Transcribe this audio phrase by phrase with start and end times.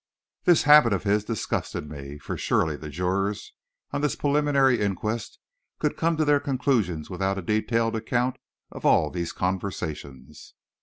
[0.45, 3.53] This habit of his disgusted me, for surely the jurors
[3.91, 5.37] on this preliminary inquest
[5.77, 8.37] could come to their conclusions without a detailed account
[8.71, 10.55] of all these conversations.